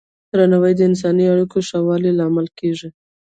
[0.31, 2.89] درناوی د انساني اړیکو ښه والي لامل کېږي.